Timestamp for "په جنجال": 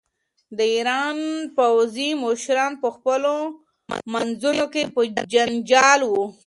4.93-5.99